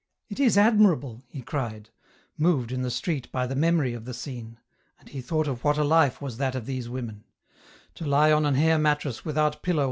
[0.31, 1.91] "It is admirable," he cried,
[2.35, 4.57] moved in the street by the memory of the scene,
[4.99, 7.23] and he thought of what a life was thai ol these women 1
[7.97, 9.79] To lie on an hair matress without pillow EN ROUTE.